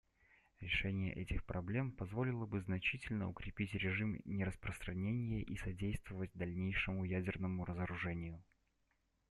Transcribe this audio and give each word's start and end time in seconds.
Решение 0.61 1.13
этих 1.13 1.43
проблем 1.45 1.91
позволило 1.91 2.47
бы 2.47 2.59
значительно 2.59 3.29
укрепить 3.29 3.75
режим 3.75 4.19
нераспространения 4.25 5.43
и 5.43 5.55
содействовать 5.57 6.31
дальнейшему 6.33 7.03
ядерному 7.03 7.65
разоружению. 7.65 8.43